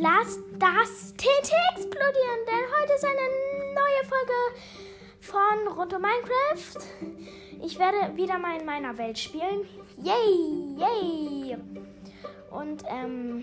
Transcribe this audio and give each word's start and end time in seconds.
Lass 0.00 0.38
das 0.60 1.12
TNT 1.16 1.52
explodieren, 1.74 2.40
denn 2.46 2.64
heute 2.80 2.92
ist 2.92 3.04
eine 3.04 3.74
neue 3.74 4.04
Folge 4.08 4.32
von 5.18 5.76
Rund 5.76 5.92
um 5.92 6.00
Minecraft. 6.00 6.86
Ich 7.64 7.80
werde 7.80 8.16
wieder 8.16 8.38
mal 8.38 8.60
in 8.60 8.64
meiner 8.64 8.96
Welt 8.96 9.18
spielen. 9.18 9.66
Yay, 9.96 10.76
yay. 10.76 11.56
Und 12.52 12.84
ähm, 12.88 13.42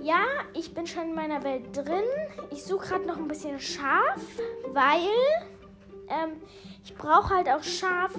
ja, 0.00 0.24
ich 0.54 0.72
bin 0.72 0.86
schon 0.86 1.10
in 1.10 1.14
meiner 1.14 1.44
Welt 1.44 1.76
drin. 1.76 2.04
Ich 2.50 2.64
suche 2.64 2.88
gerade 2.88 3.06
noch 3.06 3.18
ein 3.18 3.28
bisschen 3.28 3.60
Schaf, 3.60 4.16
weil 4.68 5.10
ähm, 6.08 6.40
ich 6.82 6.94
brauche 6.94 7.34
halt 7.34 7.50
auch 7.50 7.62
Schaf, 7.62 8.12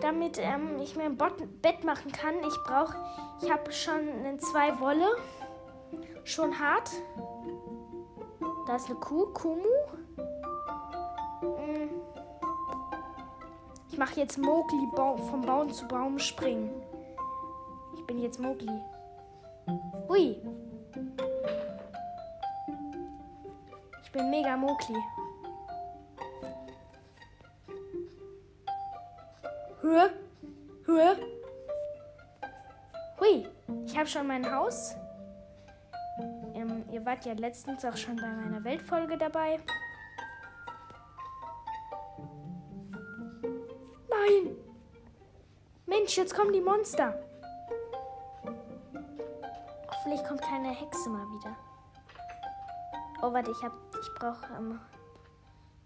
damit 0.00 0.38
ähm, 0.38 0.80
ich 0.82 0.96
mir 0.96 1.04
ein 1.04 1.18
Bett 1.18 1.84
machen 1.84 2.10
kann. 2.12 2.36
Ich 2.48 2.56
brauche, 2.64 2.96
ich 3.42 3.50
habe 3.50 3.70
schon 3.72 4.38
zwei 4.38 4.80
Wolle, 4.80 5.06
schon 6.30 6.58
hart. 6.58 6.90
Da 8.66 8.76
ist 8.76 8.86
eine 8.86 8.98
Kuh, 9.00 9.26
Kumu. 9.26 9.62
Mm. 11.42 11.90
Ich 13.90 13.98
mache 13.98 14.20
jetzt 14.20 14.38
Mowgli 14.38 14.86
vom 14.94 15.42
Baum 15.42 15.72
zu 15.72 15.86
Baum 15.88 16.18
springen. 16.18 16.70
Ich 17.96 18.06
bin 18.06 18.20
jetzt 18.20 18.38
Mowgli. 18.38 18.70
Hui. 20.08 20.40
Ich 24.02 24.12
bin 24.12 24.30
mega 24.30 24.56
Mowgli. 24.56 24.96
Höhe, 29.80 30.10
Höhe. 30.84 31.16
Hui, 33.18 33.46
ich 33.86 33.96
habe 33.96 34.06
schon 34.06 34.26
mein 34.26 34.50
Haus. 34.54 34.94
Ihr 37.00 37.06
wart 37.06 37.24
ja 37.24 37.32
letztens 37.32 37.82
auch 37.82 37.96
schon 37.96 38.16
bei 38.16 38.28
meiner 38.28 38.62
Weltfolge 38.62 39.16
dabei. 39.16 39.58
Nein! 44.10 44.54
Mensch, 45.86 46.18
jetzt 46.18 46.34
kommen 46.34 46.52
die 46.52 46.60
Monster. 46.60 47.18
Hoffentlich 49.88 50.22
kommt 50.24 50.42
keine 50.42 50.72
Hexe 50.72 51.08
mal 51.08 51.26
wieder. 51.28 51.56
Oh, 53.22 53.32
warte, 53.32 53.50
ich 53.50 53.62
hab. 53.62 53.72
Ich 53.98 54.14
brauche. 54.18 54.52
Ähm, 54.58 54.78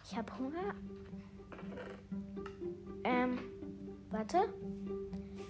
ich 0.03 0.17
habe 0.17 0.33
Hunger. 0.37 0.75
Ähm. 3.05 3.39
Warte. 4.11 4.53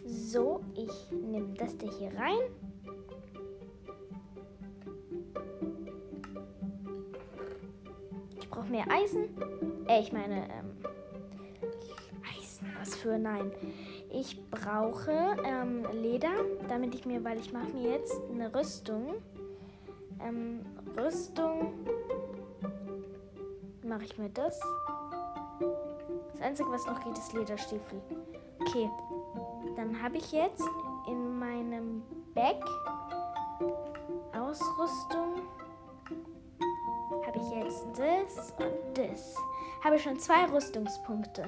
So, 0.04 0.62
ich 0.74 1.10
nehme 1.10 1.54
das 1.54 1.78
da 1.78 1.86
hier 1.90 2.14
rein. 2.18 2.63
Brauche 8.64 8.70
mehr 8.70 8.84
Eisen. 8.90 9.28
Äh, 9.88 10.00
ich 10.00 10.12
meine, 10.12 10.44
ähm, 10.44 10.76
Eisen, 12.38 12.66
was 12.78 12.94
für 12.94 13.18
nein. 13.18 13.52
Ich 14.10 14.38
brauche 14.50 15.36
ähm, 15.44 15.86
Leder, 15.92 16.32
damit 16.68 16.94
ich 16.94 17.04
mir, 17.04 17.22
weil 17.24 17.38
ich 17.38 17.52
mache 17.52 17.68
mir 17.68 17.90
jetzt 17.90 18.18
eine 18.30 18.54
Rüstung. 18.54 19.16
Ähm, 20.26 20.64
Rüstung 20.96 21.74
mache 23.82 24.04
ich 24.04 24.16
mir 24.16 24.30
das. 24.30 24.58
Das 26.32 26.40
Einzige, 26.40 26.70
was 26.70 26.86
noch 26.86 27.04
geht, 27.04 27.18
ist 27.18 27.34
Lederstiefel. 27.34 28.00
Okay, 28.60 28.88
dann 29.76 30.02
habe 30.02 30.16
ich 30.16 30.32
jetzt 30.32 30.64
in 31.06 31.38
meinem 31.38 32.02
Bag 32.34 32.64
das 38.24 38.52
und 38.52 38.98
das. 38.98 39.34
Habe 39.82 39.98
schon 39.98 40.18
zwei 40.18 40.44
Rüstungspunkte. 40.46 41.44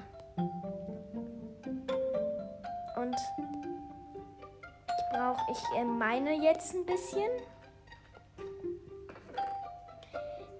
Und 2.96 3.16
brauche 5.12 5.52
ich 5.52 5.84
meine 5.84 6.34
jetzt 6.42 6.74
ein 6.74 6.84
bisschen. 6.84 7.30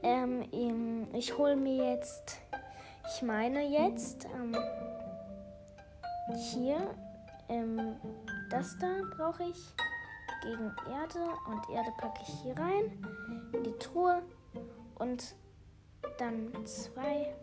Ähm, 0.03 1.09
ich 1.13 1.37
hole 1.37 1.57
mir 1.57 1.93
jetzt, 1.93 2.39
ich 3.15 3.23
meine 3.23 3.67
jetzt. 3.67 4.27
Ähm, 4.27 4.57
hier, 6.35 6.95
ähm, 7.49 7.97
das 8.51 8.77
da 8.79 9.03
brauche 9.17 9.45
ich 9.45 9.75
gegen 10.43 10.73
Erde 10.91 11.29
und 11.49 11.69
Erde 11.71 11.91
packe 11.99 12.21
ich 12.23 12.35
hier 12.43 12.57
rein 12.59 13.05
in 13.53 13.63
die 13.65 13.79
Truhe 13.79 14.23
und 14.97 15.37
dann 16.19 16.53
zwei 16.65 17.35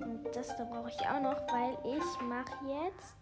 und 0.00 0.24
das 0.34 0.48
da 0.56 0.64
brauche 0.64 0.88
ich 0.90 1.00
auch 1.06 1.20
noch, 1.20 1.40
weil 1.52 1.76
ich 1.84 2.20
mache 2.22 2.52
jetzt 2.66 3.16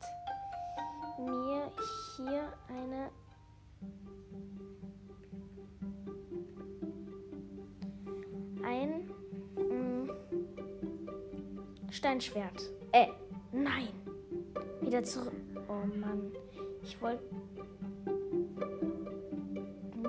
mir 1.19 1.71
hier 2.17 2.53
eine 2.69 3.11
ein 8.63 9.11
mm, 9.57 10.11
Steinschwert. 11.91 12.71
Äh, 12.93 13.09
Nein. 13.53 13.89
Wieder 14.81 15.03
zurück. 15.03 15.33
Oh 15.69 15.87
Mann. 15.99 16.33
Ich 16.83 17.01
wollte. 17.03 17.23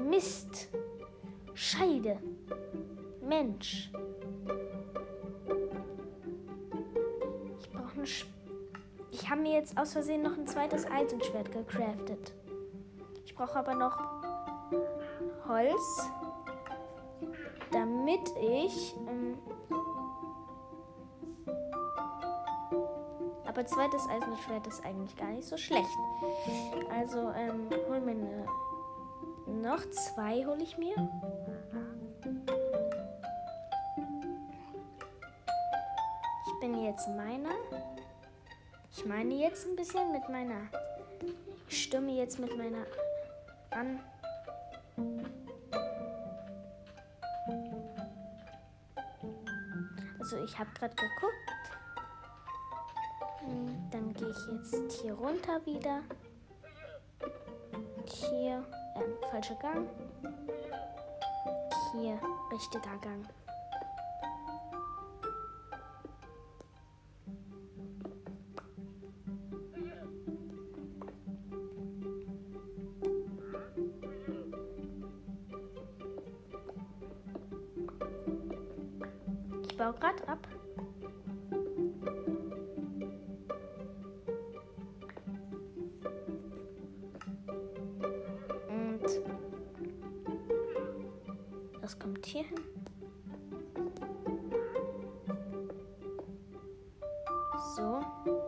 Mist. 0.09 0.69
Scheide. 1.53 2.19
Mensch. 3.31 3.89
Ich 7.61 7.71
brauche 7.71 7.93
eine. 7.95 8.05
Sch 8.05 8.25
ich 9.09 9.29
habe 9.29 9.41
mir 9.41 9.53
jetzt 9.53 9.77
aus 9.77 9.93
Versehen 9.93 10.21
noch 10.21 10.37
ein 10.37 10.47
zweites 10.47 10.85
Eisenschwert 10.85 11.49
gecraftet. 11.49 12.33
Ich 13.23 13.33
brauche 13.33 13.57
aber 13.57 13.73
noch 13.73 13.97
Holz, 15.47 16.09
damit 17.71 18.19
ich 18.41 18.95
ähm, 19.07 19.37
Aber 23.45 23.65
zweites 23.65 24.07
Eisenschwert 24.09 24.67
ist 24.67 24.83
eigentlich 24.85 25.15
gar 25.15 25.29
nicht 25.29 25.47
so 25.47 25.55
schlecht. 25.55 25.97
Also 26.93 27.31
ähm, 27.35 27.69
hol 27.89 28.01
mir 28.01 28.11
eine. 28.11 28.45
Noch 29.45 29.89
zwei 29.89 30.45
hole 30.45 30.63
ich 30.63 30.77
mir. 30.77 30.95
Jetzt 36.91 37.07
meiner. 37.07 37.55
Ich 38.91 39.05
meine 39.05 39.33
jetzt 39.35 39.65
ein 39.65 39.77
bisschen 39.77 40.11
mit 40.11 40.27
meiner. 40.27 40.67
Ich 41.69 41.83
stimme 41.83 42.11
jetzt 42.11 42.37
mit 42.37 42.57
meiner 42.57 42.85
an. 43.69 43.99
Also 50.19 50.43
ich 50.43 50.59
habe 50.59 50.69
gerade 50.71 50.95
geguckt. 50.95 51.35
Dann 53.91 54.13
gehe 54.13 54.29
ich 54.29 54.47
jetzt 54.51 55.01
hier 55.01 55.13
runter 55.13 55.65
wieder. 55.65 56.01
Hier, 58.05 58.65
äh, 58.95 59.29
falscher 59.29 59.55
Gang. 59.55 59.87
Hier, 61.93 62.19
richtiger 62.51 62.97
Gang. 62.97 63.25
So. 97.75 98.01
Ich 98.25 98.40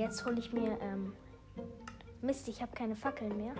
Jetzt 0.00 0.24
hole 0.24 0.38
ich 0.38 0.50
mir. 0.50 0.78
Ähm, 0.80 1.12
Mist, 2.22 2.48
ich 2.48 2.62
habe 2.62 2.72
keine 2.72 2.96
Fackeln 2.96 3.36
mehr. 3.36 3.52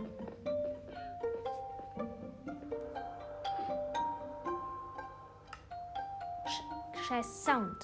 Sch 6.47 7.07
scheiß 7.07 7.45
Sound. 7.45 7.77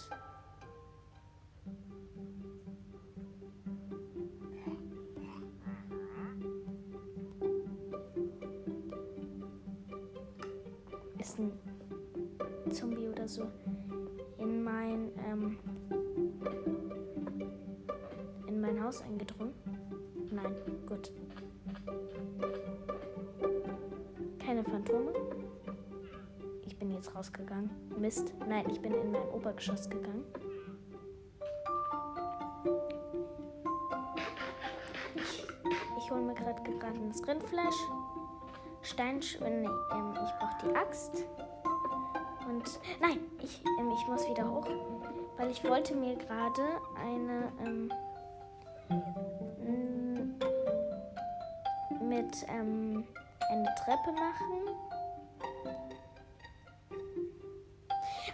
Haus 18.87 19.03
eingedrungen? 19.03 19.53
Nein, 20.31 20.55
gut. 20.87 21.11
Keine 24.39 24.63
Phantome. 24.63 25.13
Ich 26.65 26.79
bin 26.79 26.93
jetzt 26.93 27.13
rausgegangen. 27.13 27.69
Mist. 27.99 28.33
Nein, 28.49 28.65
ich 28.71 28.81
bin 28.81 28.95
in 28.95 29.11
mein 29.11 29.29
Obergeschoss 29.31 29.91
gegangen. 29.91 30.23
Ich, 35.17 35.45
ich 35.99 36.11
hole 36.13 36.23
mir 36.23 36.35
gerade 36.35 36.63
gebratenes 36.63 37.27
Rindfleisch. 37.27 37.75
Steinsch... 38.83 39.41
Nee, 39.41 39.67
ähm, 39.67 40.15
ich 40.15 40.31
brauche 40.39 40.65
die 40.65 40.77
Axt. 40.77 41.25
Und 42.47 42.79
nein, 43.01 43.19
ich, 43.43 43.65
ähm, 43.81 43.91
ich 43.91 44.07
muss 44.07 44.29
wieder 44.29 44.49
hoch, 44.49 44.69
weil 45.39 45.51
ich 45.51 45.65
wollte 45.65 45.97
mir 45.97 46.15
gerade 46.15 46.63
eine 47.05 47.53
ähm, 47.65 47.91
Treppe 53.97 54.13
machen. 54.13 54.77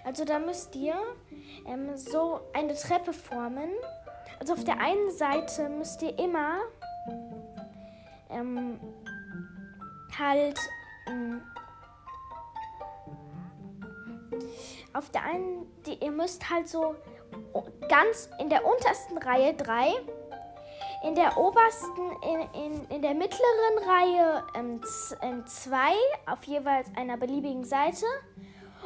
Also 0.04 0.24
da 0.24 0.38
müsst 0.38 0.74
ihr 0.74 0.96
ähm, 1.66 1.96
so 1.96 2.40
eine 2.52 2.74
Treppe 2.74 3.12
formen. 3.12 3.70
Also 4.40 4.54
auf 4.54 4.64
der 4.64 4.80
einen 4.80 5.10
Seite 5.10 5.68
müsst 5.68 6.02
ihr 6.02 6.18
immer 6.18 6.58
ähm, 8.30 8.80
halt 10.18 10.58
ähm, 11.06 11.40
auf 14.92 15.10
der 15.10 15.22
einen, 15.22 15.66
die, 15.86 16.04
ihr 16.04 16.10
müsst 16.10 16.50
halt 16.50 16.68
so 16.68 16.96
ganz 17.88 18.28
in 18.40 18.48
der 18.48 18.64
untersten 18.66 19.18
Reihe 19.18 19.54
drei, 19.54 19.92
in 21.02 21.14
der 21.14 21.36
obersten, 21.36 22.02
in, 22.22 22.62
in, 22.62 22.84
in 22.88 23.02
der 23.02 23.14
mittleren 23.14 23.78
Reihe 23.86 24.44
ähm, 24.54 24.80
ähm, 25.20 25.46
zwei, 25.46 25.94
auf 26.26 26.44
jeweils 26.44 26.88
einer 26.96 27.16
beliebigen 27.16 27.64
Seite. 27.64 28.06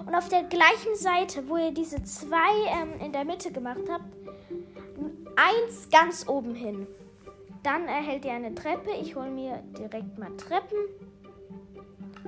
Und 0.05 0.15
auf 0.15 0.29
der 0.29 0.43
gleichen 0.45 0.95
Seite, 0.95 1.49
wo 1.49 1.57
ihr 1.57 1.73
diese 1.73 2.03
zwei 2.05 2.53
ähm, 2.69 3.01
in 3.01 3.13
der 3.13 3.25
Mitte 3.25 3.51
gemacht 3.51 3.83
habt, 3.91 4.05
eins 5.37 5.89
ganz 5.91 6.29
oben 6.29 6.55
hin. 6.55 6.87
Dann 7.63 7.89
erhält 7.89 8.25
ihr 8.25 8.33
eine 8.33 8.55
Treppe. 8.55 8.91
Ich 9.01 9.17
hole 9.17 9.31
mir 9.31 9.63
direkt 9.79 10.19
mal 10.19 10.35
Treppen. 10.37 10.79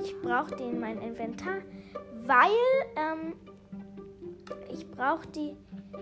Ich 0.03 0.21
brauche 0.21 0.55
die 0.57 0.65
in 0.65 0.81
mein 0.81 1.01
Inventar, 1.01 1.59
weil 2.27 2.51
ähm, 2.97 3.35
ich 4.73 4.91
brauche 4.91 5.27
die, 5.29 5.57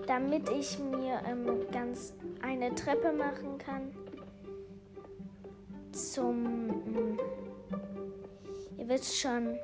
damit 0.07 0.49
ich 0.51 0.79
mir 0.79 1.21
ähm, 1.27 1.67
ganz 1.73 2.15
eine 2.43 2.75
Treppe 2.75 3.13
machen 3.13 3.59
kann 3.59 3.93
zum, 5.93 6.45
ähm, 6.45 7.19
ihr 8.77 8.89
wisst 8.89 9.19
schon, 9.19 9.59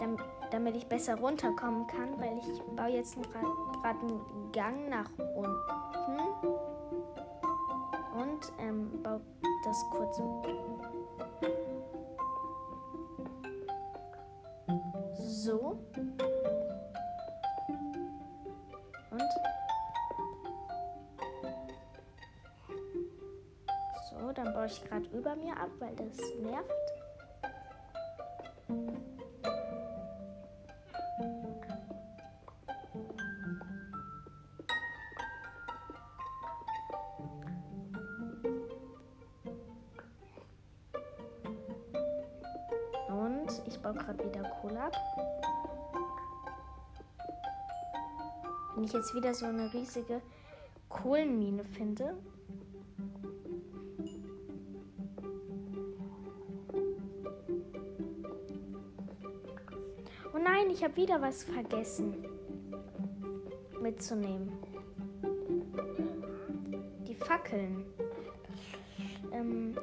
damit, 0.00 0.20
damit 0.50 0.76
ich 0.76 0.86
besser 0.86 1.16
runterkommen 1.18 1.86
kann, 1.86 2.18
weil 2.20 2.38
ich 2.38 2.60
baue 2.76 2.88
jetzt 2.88 3.16
gerade 3.22 4.00
einen 4.00 4.52
Gang 4.52 4.88
nach 4.88 5.10
unten 5.36 6.20
und 8.18 8.52
ähm, 8.58 9.02
baue 9.02 9.20
das 9.64 9.84
kurz 9.90 10.20
so. 15.16 15.78
Und 19.10 19.22
dann 24.32 24.52
baue 24.52 24.66
ich 24.66 24.84
gerade 24.84 25.06
über 25.12 25.34
mir 25.36 25.56
ab, 25.56 25.70
weil 25.78 25.94
das 25.96 26.16
nervt. 26.40 26.70
Und 43.08 43.62
ich 43.66 43.80
baue 43.80 43.94
gerade 43.94 44.24
wieder 44.24 44.42
Kohle 44.60 44.82
ab. 44.82 44.96
Wenn 48.74 48.84
ich 48.84 48.92
jetzt 48.92 49.14
wieder 49.14 49.34
so 49.34 49.46
eine 49.46 49.72
riesige 49.72 50.22
Kohlenmine 50.88 51.64
finde. 51.64 52.16
Nein, 60.60 60.70
ich 60.70 60.82
habe 60.84 60.96
wieder 60.96 61.20
was 61.20 61.44
vergessen 61.44 62.24
mitzunehmen. 63.80 64.52
Die 67.06 67.14
Fackeln. 67.14 67.84
Ähm 69.32 69.74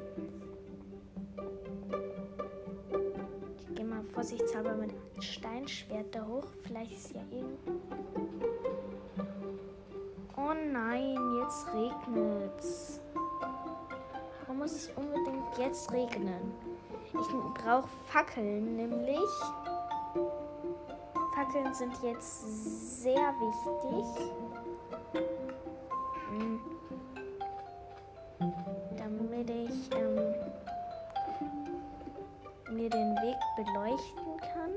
ich 3.58 3.74
gehe 3.74 3.84
mal 3.84 4.04
vorsichtshalber 4.14 4.74
mit 4.74 4.92
Steinschwert 5.20 6.14
da 6.14 6.26
hoch. 6.26 6.46
Vielleicht 6.62 6.92
ist 6.92 7.12
ja 7.12 7.22
irgendwo. 7.30 7.72
Oh 10.36 10.54
nein, 10.72 11.16
jetzt 11.42 11.66
regnet's. 11.74 13.00
Warum 14.40 14.58
muss 14.58 14.72
es 14.72 14.90
unbedingt 14.94 15.58
jetzt 15.58 15.92
regnen? 15.92 16.52
Ich 17.06 17.62
brauche 17.62 17.88
Fackeln, 18.06 18.76
nämlich. 18.76 19.18
Fackeln 21.48 21.74
sind 21.74 21.94
jetzt 22.02 23.02
sehr 23.02 23.14
wichtig. 23.14 24.04
Damit 28.96 29.50
ich 29.50 29.90
ähm, 29.96 30.34
mir 32.76 32.90
den 32.90 33.16
Weg 33.16 33.36
beleuchten 33.56 34.36
kann. 34.52 34.72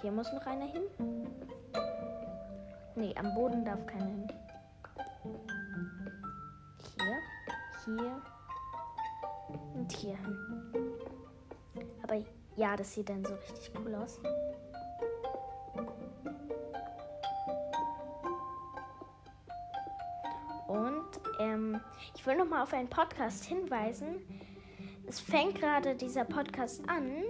Hier 0.00 0.12
muss 0.12 0.32
noch 0.32 0.46
einer 0.46 0.66
hin. 0.66 0.82
Nee, 2.94 3.14
am 3.18 3.34
Boden 3.34 3.64
darf 3.64 3.84
keiner 3.86 4.04
hin. 4.04 4.28
Hier, 6.96 7.18
hier 7.84 8.22
und 9.86 9.92
hier. 9.96 10.18
Aber 12.02 12.16
ja, 12.56 12.76
das 12.76 12.94
sieht 12.94 13.08
dann 13.08 13.24
so 13.24 13.34
richtig 13.34 13.70
cool 13.78 13.94
aus. 13.94 14.18
Und 20.66 21.04
ähm, 21.38 21.80
ich 22.14 22.26
will 22.26 22.36
noch 22.36 22.48
mal 22.48 22.62
auf 22.62 22.72
einen 22.72 22.88
Podcast 22.88 23.44
hinweisen. 23.44 24.16
Es 25.06 25.20
fängt 25.20 25.60
gerade 25.60 25.94
dieser 25.94 26.24
Podcast 26.24 26.82
an. 26.88 27.22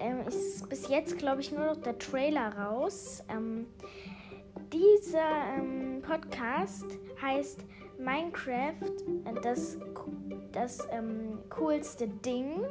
Ähm, 0.00 0.26
ist 0.26 0.68
bis 0.68 0.88
jetzt, 0.88 1.16
glaube 1.18 1.40
ich, 1.40 1.52
nur 1.52 1.66
noch 1.66 1.76
der 1.76 1.96
Trailer 1.98 2.56
raus. 2.58 3.22
Ähm, 3.28 3.66
dieser 4.72 5.56
ähm, 5.56 6.02
Podcast 6.02 6.86
heißt 7.22 7.60
Minecraft, 7.98 8.82
äh, 9.24 9.40
das, 9.42 9.78
das 10.54 10.78
ähm, 10.90 11.38
coolste 11.50 12.08
Ding. 12.08 12.64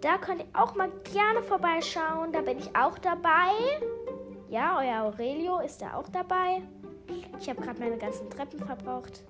Da 0.00 0.18
könnt 0.18 0.40
ihr 0.40 0.60
auch 0.60 0.74
mal 0.74 0.90
gerne 1.12 1.42
vorbeischauen. 1.42 2.32
Da 2.32 2.40
bin 2.40 2.58
ich 2.58 2.74
auch 2.76 2.98
dabei. 2.98 3.50
Ja, 4.48 4.78
euer 4.78 5.04
Aurelio 5.04 5.60
ist 5.60 5.82
da 5.82 5.94
auch 5.94 6.08
dabei. 6.08 6.62
Ich 7.38 7.48
habe 7.48 7.60
gerade 7.60 7.78
meine 7.78 7.98
ganzen 7.98 8.30
Treppen 8.30 8.58
verbraucht. 8.60 9.24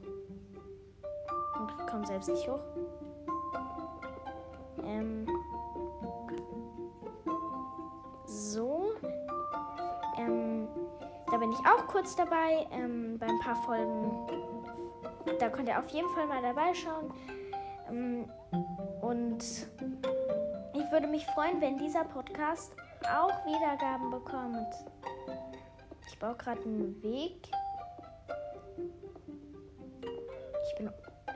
Und 1.59 1.87
komme 1.87 2.06
selbst 2.06 2.28
nicht 2.28 2.49
hoch. 2.49 2.61
Ähm. 4.85 5.26
So. 8.26 8.92
Ähm. 10.18 10.68
Da 11.28 11.38
bin 11.38 11.50
ich 11.50 11.59
auch 11.59 11.87
kurz 11.88 12.14
dabei. 12.14 12.66
Ähm, 12.71 13.18
bei 13.18 13.26
ein 13.26 13.40
paar 13.40 13.56
Folgen 13.56 14.46
da 15.38 15.50
könnt 15.50 15.69
ihr 15.69 15.78
auf 15.78 15.88
jeden 15.90 16.09
Fall 16.11 16.26
mal 16.26 16.43
dabei 16.43 16.75
schauen. 16.75 17.12
Ähm, 17.88 18.31
und 19.00 19.43
ich 20.75 20.93
würde 20.93 21.07
mich 21.07 21.26
freuen, 21.26 21.61
wenn 21.61 21.76
dieser 21.78 22.05
Podcast 22.05 22.73
auch 23.02 23.45
Wiedergaben 23.45 24.11
bekommt. 24.11 24.75
Ich 26.09 26.19
baue 26.19 26.35
gerade 26.37 26.62
einen 26.62 27.02
Weg. 27.02 27.49
Ich 30.69 30.78
bin 30.78 30.90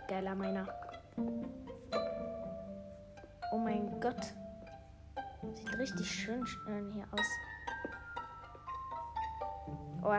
geiler 0.09 0.35
Miner. 0.35 0.67
Oh 3.53 3.59
mein 3.59 4.01
Gott. 4.01 4.35
Sieht 5.55 5.79
richtig 5.79 6.11
schön 6.11 6.47
hier 6.93 7.07
aus. 7.13 7.27
Oh, 10.03 10.15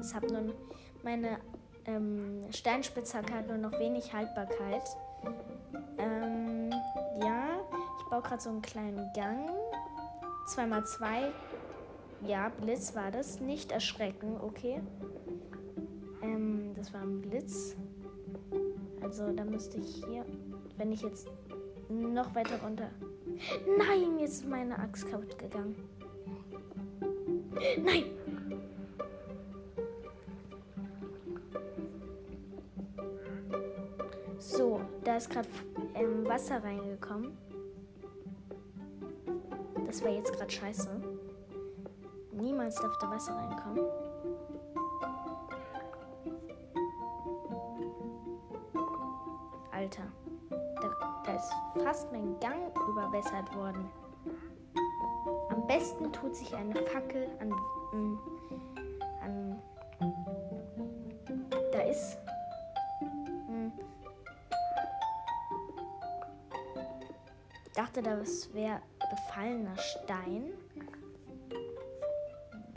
ich 0.00 0.14
habe 0.14 0.26
nur 0.26 0.54
meine 1.02 1.38
ähm, 1.86 2.44
Steinspitzhacke 2.50 3.34
hat 3.34 3.48
nur 3.48 3.58
noch 3.58 3.78
wenig 3.78 4.12
Haltbarkeit. 4.12 4.84
Ähm, 5.98 6.70
ja, 7.20 7.60
ich 7.98 8.10
baue 8.10 8.22
gerade 8.22 8.40
so 8.40 8.50
einen 8.50 8.62
kleinen 8.62 9.10
Gang. 9.14 9.50
2x2. 10.48 11.30
Ja, 12.26 12.50
Blitz 12.60 12.94
war 12.94 13.10
das. 13.10 13.40
Nicht 13.40 13.72
erschrecken, 13.72 14.36
okay. 14.40 14.80
Ähm, 16.22 16.72
das 16.74 16.92
war 16.92 17.02
ein 17.02 17.20
Blitz. 17.20 17.76
Also 19.02 19.32
da 19.32 19.44
müsste 19.44 19.78
ich 19.78 20.04
hier, 20.06 20.24
wenn 20.76 20.92
ich 20.92 21.02
jetzt 21.02 21.28
noch 21.88 22.34
weiter 22.34 22.60
runter. 22.62 22.90
Nein, 23.78 24.18
jetzt 24.18 24.42
ist 24.42 24.48
meine 24.48 24.78
Axt 24.78 25.08
kaputt 25.10 25.38
gegangen. 25.38 25.76
Nein! 27.82 28.19
Ist 35.20 35.28
gerade 35.28 35.48
ähm, 35.96 36.26
Wasser 36.26 36.64
reingekommen. 36.64 37.36
Das 39.86 40.02
war 40.02 40.10
jetzt 40.10 40.32
gerade 40.32 40.50
scheiße. 40.50 40.88
Niemals 42.32 42.76
darf 42.76 42.96
da 42.98 43.10
Wasser 43.10 43.34
reinkommen. 43.34 43.84
Alter, 49.72 50.04
da, 50.48 51.22
da 51.26 51.36
ist 51.36 51.52
fast 51.84 52.10
mein 52.12 52.40
Gang 52.40 52.74
überwässert 52.88 53.54
worden. 53.54 53.90
Am 55.50 55.66
besten 55.66 56.10
tut 56.14 56.34
sich 56.34 56.54
eine 56.54 56.74
Fackel 56.86 57.28
an, 57.40 57.52
an 57.92 58.18
das 68.16 68.52
wäre 68.52 68.80
befallener 69.10 69.76
Stein. 69.76 70.52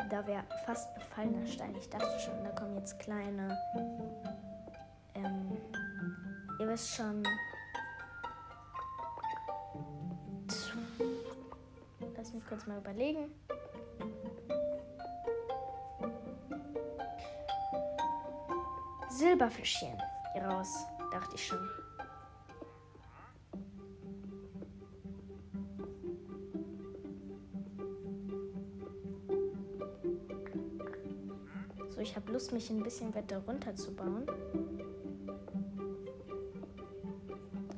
Da 0.09 0.25
wäre 0.27 0.43
fast 0.65 0.93
befallener 0.95 1.45
Stein. 1.47 1.75
Ich 1.75 1.89
dachte 1.89 2.19
schon, 2.19 2.43
da 2.43 2.49
kommen 2.51 2.75
jetzt 2.77 2.99
kleine. 2.99 3.57
Ähm, 5.15 5.57
ihr 6.59 6.67
wisst 6.67 6.95
schon. 6.95 7.23
Lass 12.15 12.33
mich 12.33 12.45
kurz 12.45 12.65
mal 12.67 12.77
überlegen. 12.77 13.31
Silberfischchen 19.09 20.01
hier 20.33 20.43
raus, 20.43 20.85
dachte 21.11 21.35
ich 21.35 21.47
schon. 21.47 21.82
Lust, 32.33 32.51
mich 32.51 32.67
ein 32.71 32.81
bisschen 32.81 33.13
weiter 33.13 33.37
runter 33.47 33.75
zu 33.75 33.93
bauen. 33.93 34.25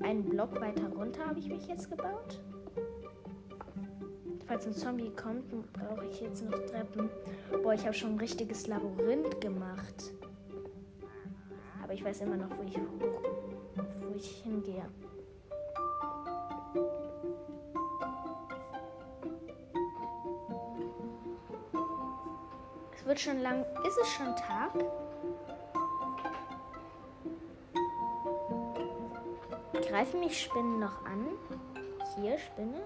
Einen 0.02 0.24
Block 0.24 0.62
weiter 0.62 0.88
runter 0.96 1.26
habe 1.26 1.40
ich 1.40 1.50
mich 1.50 1.68
jetzt 1.68 1.90
gebaut. 1.90 2.40
Falls 4.48 4.66
ein 4.66 4.74
Zombie 4.74 5.10
kommt, 5.10 5.52
brauche 5.74 6.06
ich 6.06 6.22
jetzt 6.22 6.46
noch 6.46 6.58
Treppen. 6.68 7.10
Boah, 7.64 7.74
ich 7.74 7.82
habe 7.82 7.94
schon 7.94 8.12
ein 8.12 8.20
richtiges 8.20 8.66
Labyrinth 8.68 9.42
gemacht. 9.42 10.14
Aber 11.84 11.92
ich 11.92 12.06
weiß 12.06 12.22
immer 12.22 12.38
noch, 12.38 12.58
wo 12.58 12.64
ich, 12.64 12.78
wo 12.78 14.16
ich 14.16 14.38
hingehe. 14.42 14.86
Wird 23.06 23.20
schon 23.20 23.42
lang. 23.42 23.66
Ist 23.88 23.98
es 24.02 24.08
schon 24.10 24.36
Tag? 24.36 24.72
Greifen 29.88 30.20
mich 30.20 30.42
Spinnen 30.42 30.80
noch 30.80 31.06
an? 31.06 31.28
Hier, 32.16 32.38
Spinne. 32.38 32.82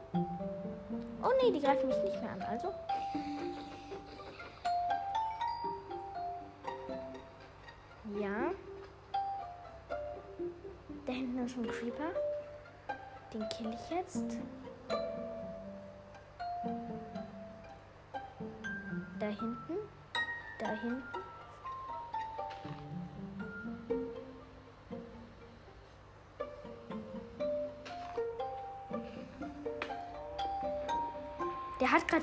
Oh 1.23 1.31
nee, 1.41 1.51
die 1.51 1.61
greifen 1.61 1.87
mich 1.87 1.97
nicht 2.03 2.21
mehr 2.21 2.31
an. 2.31 2.41
Also. 2.43 2.73
Ja. 8.19 8.51
Da 11.05 11.11
hinten 11.11 11.45
ist 11.45 11.57
ein 11.57 11.67
Creeper. 11.67 12.11
Den 13.33 13.47
kill 13.49 13.73
ich 13.73 13.89
jetzt. 13.89 14.37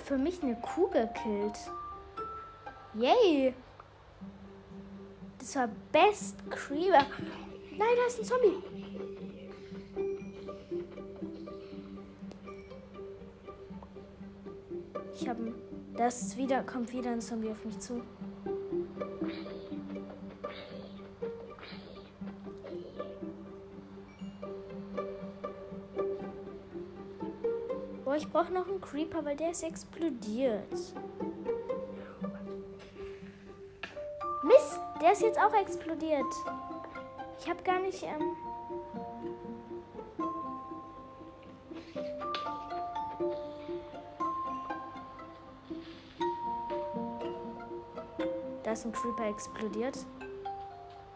Für 0.06 0.16
mich 0.16 0.40
eine 0.40 0.54
Kuh 0.54 0.88
gekillt. 0.88 1.58
Yay! 2.94 3.52
Das 5.38 5.56
war 5.56 5.68
Best 5.90 6.48
Creeper. 6.48 7.06
Nein, 7.76 7.88
da 7.96 8.06
ist 8.06 8.20
ein 8.20 8.24
Zombie. 8.24 8.62
Ich 15.12 15.28
habe 15.28 15.54
das 15.96 16.36
wieder 16.36 16.62
kommt 16.62 16.92
wieder 16.92 17.10
ein 17.10 17.20
Zombie 17.20 17.50
auf 17.50 17.64
mich 17.64 17.78
zu. 17.80 18.00
Brauche 28.36 28.52
noch 28.52 28.68
einen 28.68 28.82
Creeper, 28.82 29.24
weil 29.24 29.34
der 29.34 29.52
ist 29.52 29.62
explodiert. 29.62 30.70
Mist, 34.42 34.78
der 35.00 35.12
ist 35.12 35.22
jetzt 35.22 35.38
auch 35.40 35.54
explodiert. 35.54 36.22
Ich 37.38 37.48
habe 37.48 37.62
gar 37.62 37.80
nicht... 37.80 38.02
Ähm 38.02 38.36
da 48.62 48.72
ist 48.72 48.84
ein 48.84 48.92
Creeper 48.92 49.30
explodiert. 49.30 49.96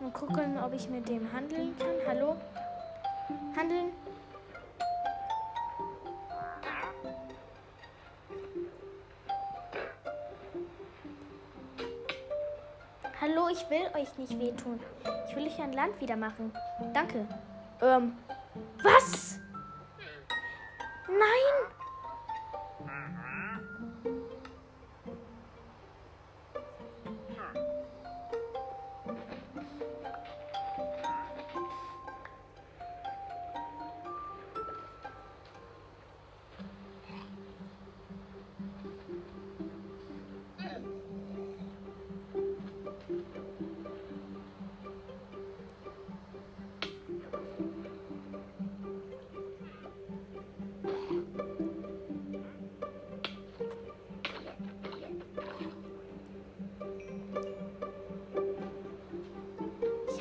Mal 0.01 0.11
gucken, 0.13 0.59
ob 0.65 0.73
ich 0.73 0.89
mit 0.89 1.07
dem 1.07 1.31
handeln 1.31 1.77
kann. 1.79 1.97
Hallo? 2.07 2.37
Ich 14.03 14.19
nicht 14.19 14.39
wehtun. 14.39 14.81
Ich 15.29 15.37
will 15.37 15.47
euch 15.47 15.61
ein 15.61 15.73
Land 15.73 16.01
wieder 16.01 16.17
machen. 16.17 16.53
Danke. 16.93 17.27
Ähm, 17.83 18.13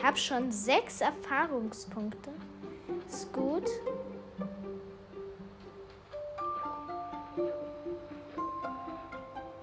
habe 0.10 0.18
schon 0.18 0.52
sechs 0.52 1.02
Erfahrungspunkte. 1.02 2.32
Ist 3.08 3.32
gut. 3.32 3.70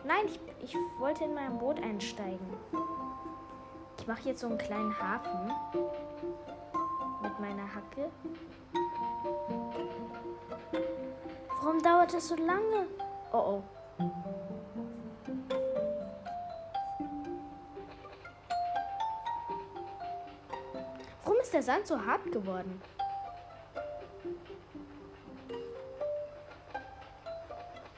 Nein, 0.05 0.26
ich, 0.26 0.38
ich 0.62 0.76
wollte 1.00 1.25
in 1.25 1.35
mein 1.35 1.59
Boot 1.59 1.83
einsteigen. 1.83 2.47
Ich 3.99 4.07
mache 4.07 4.29
jetzt 4.29 4.43
so 4.43 4.47
einen 4.47 4.57
kleinen 4.57 4.97
Hafen 4.97 5.53
mit 7.23 7.41
meiner 7.41 7.67
Hacke. 7.75 8.09
Warum 11.61 11.83
dauert 11.83 12.15
es 12.15 12.29
so 12.29 12.37
lange? 12.37 12.87
Oh 13.33 13.38
oh. 13.38 13.62
Der 21.56 21.62
Sand 21.62 21.86
so 21.86 21.98
hart 21.98 22.30
geworden? 22.30 22.82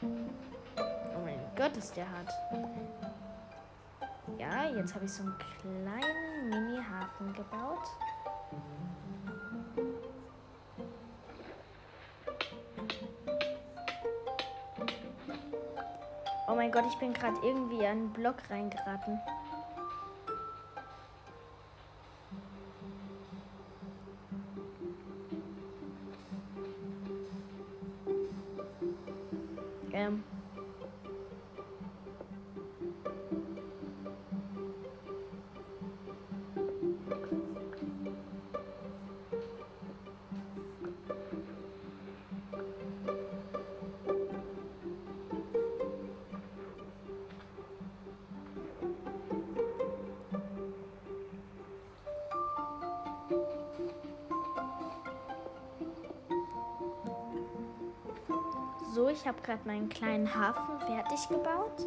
Oh 0.01 1.25
mein 1.25 1.41
Gott, 1.57 1.77
ist 1.77 1.97
der 1.97 2.07
hart. 2.09 2.31
Ja, 4.39 4.69
jetzt 4.77 4.95
habe 4.95 5.07
ich 5.07 5.13
so 5.13 5.25
einen 5.25 5.35
kleinen 5.61 6.49
Mini-Hafen 6.51 7.35
gebaut. 7.35 7.89
Oh 16.47 16.55
mein 16.55 16.71
Gott, 16.71 16.85
ich 16.89 16.99
bin 17.01 17.13
gerade 17.13 17.37
irgendwie 17.43 17.85
an 17.85 17.91
einen 17.91 18.13
Block 18.13 18.37
reingeraten. 18.49 19.21
Habe 59.29 59.43
gerade 59.43 59.61
meinen 59.67 59.91
kleinen 59.91 60.35
Hafen 60.35 60.81
fertig 60.81 61.29
gebaut. 61.29 61.87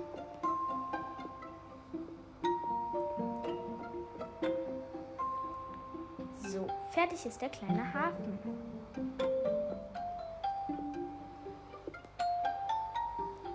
So, 6.43 6.67
fertig 6.91 7.25
ist 7.25 7.41
der 7.41 7.49
kleine 7.49 7.93
Hafen. 7.93 8.37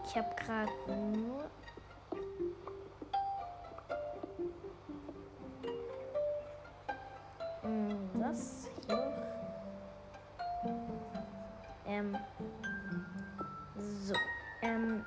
Ich 0.05 0.17
habe 0.17 0.35
gerade 0.35 0.73
nur 1.13 1.45
Hm, 7.63 8.11
das 8.21 8.69
hier. 8.87 9.13
Ähm. 11.87 12.17
Ähm. 14.67 15.05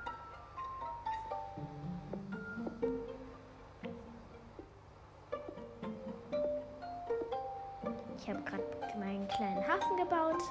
Ich 8.17 8.29
habe 8.29 8.41
gerade 8.43 8.63
meinen 8.97 9.27
kleinen 9.27 9.67
Hafen 9.67 9.97
gebaut. 9.97 10.41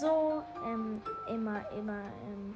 So, 0.00 0.42
ähm, 0.66 1.00
immer, 1.28 1.68
immer, 1.72 2.02
ähm, 2.28 2.54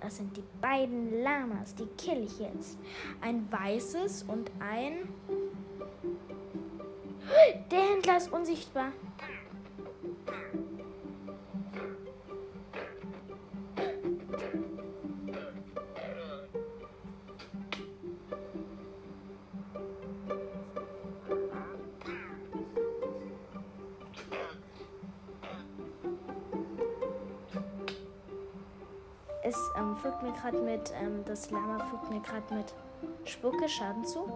das 0.00 0.16
sind 0.16 0.36
die 0.36 0.44
beiden 0.60 1.22
Lamas, 1.22 1.74
die 1.74 1.86
kill 1.98 2.24
ich 2.24 2.38
jetzt. 2.38 2.78
Ein 3.20 3.50
weißes 3.50 4.24
und 4.24 4.50
ein. 4.58 5.08
Der 7.70 7.80
Händler 7.80 8.16
ist 8.16 8.32
unsichtbar. 8.32 8.92
Gerade 30.46 30.58
mit, 30.58 30.92
ähm, 31.02 31.24
das 31.24 31.50
Lama 31.50 31.84
fügt 31.86 32.08
mir 32.08 32.20
gerade 32.20 32.54
mit 32.54 32.72
Spucke 33.24 33.68
Schaden 33.68 34.04
zu. 34.04 34.30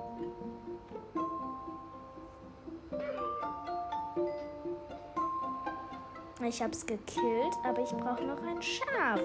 Ich 6.42 6.61
hab's 6.61 6.85
gekillt, 6.85 7.55
aber 7.64 7.83
ich 7.83 7.90
brauche 7.90 8.25
noch 8.25 8.42
ein 8.42 8.61
Schaf. 8.61 9.20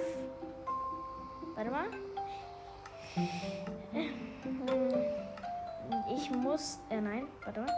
Warte 1.56 1.72
mal. 1.72 1.86
Ich 6.14 6.30
muss. 6.30 6.80
Äh, 6.90 7.02
nein, 7.02 7.28
warte 7.46 7.62
mal. 7.62 7.74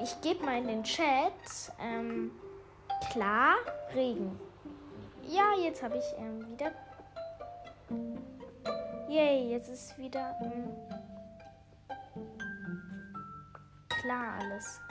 Ich 0.00 0.20
gebe 0.20 0.44
mal 0.44 0.58
in 0.58 0.68
den 0.68 0.84
Chat. 0.84 1.32
Ähm, 1.82 2.30
klar, 3.10 3.56
Regen. 3.94 4.38
Ja, 5.26 5.54
jetzt 5.60 5.82
habe 5.82 5.96
ich 5.96 6.04
ähm, 6.18 6.46
wieder. 6.52 6.70
Yay, 9.08 9.52
jetzt 9.52 9.70
ist 9.70 9.96
wieder 9.96 10.36
ähm, 10.42 10.68
klar 13.88 14.34
alles. 14.38 14.82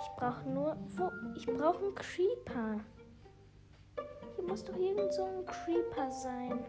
Ich 0.00 0.08
brauche 0.16 0.48
nur. 0.48 0.76
Wo? 0.96 1.12
Ich 1.36 1.46
brauche 1.46 1.84
einen 1.84 1.94
Creeper. 1.94 2.80
Hier 4.34 4.44
muss 4.44 4.64
doch 4.64 4.76
irgend 4.76 5.14
so 5.14 5.24
ein 5.24 5.46
Creeper 5.46 6.10
sein. 6.10 6.64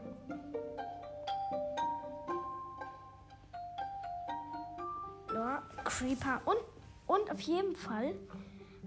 Ja, 5.34 5.64
Creeper. 5.86 6.40
Und, 6.46 6.60
und 7.08 7.32
auf 7.32 7.40
jeden 7.40 7.76
Fall. 7.76 8.14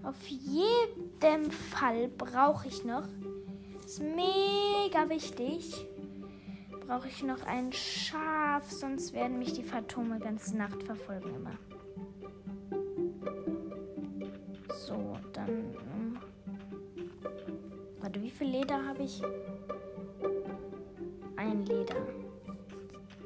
Auf 0.03 0.25
jeden 0.27 1.51
Fall 1.51 2.07
brauche 2.07 2.69
ich 2.69 2.85
noch. 2.85 3.07
Ist 3.83 3.99
mega 3.99 5.09
wichtig. 5.09 5.85
Brauche 6.87 7.07
ich 7.07 7.23
noch 7.23 7.43
ein 7.47 7.73
Schaf, 7.73 8.69
sonst 8.69 9.13
werden 9.13 9.39
mich 9.39 9.53
die 9.53 9.63
Phantom 9.63 10.19
ganze 10.19 10.55
Nacht 10.55 10.83
verfolgen 10.83 11.33
immer. 11.33 11.53
So, 14.75 15.17
dann. 15.33 15.49
Ähm, 15.49 16.19
warte, 17.99 18.21
wie 18.21 18.29
viel 18.29 18.47
Leder 18.47 18.85
habe 18.85 19.01
ich? 19.01 19.19
Ein 21.37 21.65
Leder. 21.65 21.95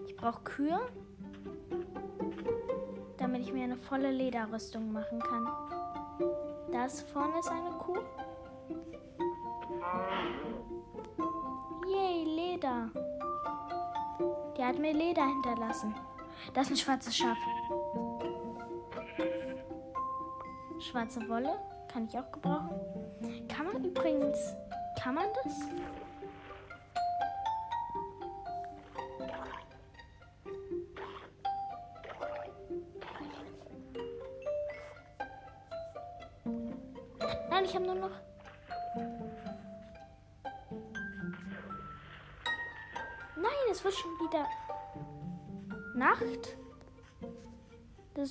Ich 0.07 0.15
brauche 0.15 0.41
Kühe, 0.43 0.79
damit 3.17 3.41
ich 3.41 3.51
mir 3.51 3.65
eine 3.65 3.77
volle 3.77 4.11
Lederrüstung 4.11 4.93
machen 4.93 5.19
kann. 5.19 5.47
Das 6.71 7.01
vorne 7.01 7.39
ist 7.39 7.49
eine 7.49 7.71
Kuh. 7.71 7.99
Yay, 11.87 12.23
Leder. 12.23 12.89
Die 14.59 14.65
hat 14.65 14.77
mir 14.77 14.91
Leder 14.91 15.25
hinterlassen. 15.25 15.95
Das 16.53 16.65
ist 16.65 16.71
ein 16.71 16.75
schwarzes 16.75 17.15
Schaf. 17.15 17.37
Schwarze 20.81 21.21
Wolle 21.29 21.57
kann 21.87 22.03
ich 22.03 22.19
auch 22.19 22.29
gebrauchen. 22.29 22.77
Kann 23.47 23.67
man 23.67 23.85
übrigens. 23.85 24.37
Kann 25.01 25.15
man 25.15 25.27
das? 25.45 25.61